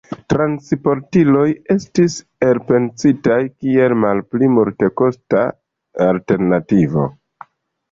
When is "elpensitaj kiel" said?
2.47-3.95